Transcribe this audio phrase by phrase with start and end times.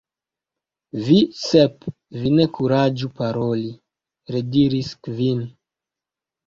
[1.09, 1.85] "Vi, Sep,
[2.23, 3.71] vi ne kuraĝu paroli!"
[4.37, 5.47] rediris Kvin.